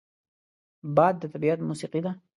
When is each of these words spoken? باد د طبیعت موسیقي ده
باد 0.95 1.15
د 1.19 1.23
طبیعت 1.33 1.59
موسیقي 1.69 2.01
ده 2.05 2.11